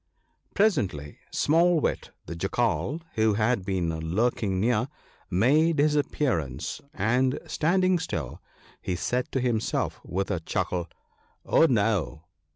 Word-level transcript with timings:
"Presently 0.55 1.19
Small 1.31 1.79
wit, 1.79 2.09
the 2.25 2.35
Jackal, 2.35 3.01
who 3.13 3.35
had 3.35 3.63
been 3.63 3.89
lurking 4.15 4.59
near, 4.59 4.87
made 5.29 5.77
his 5.77 5.95
appearance, 5.95 6.81
and 6.91 7.37
standing 7.45 7.99
still, 7.99 8.41
he 8.81 8.95
said 8.95 9.31
to 9.31 9.39
himself, 9.39 10.01
with 10.03 10.31
a 10.31 10.39
chuckle," 10.39 10.89
O 11.45 11.67
ho 11.67 12.23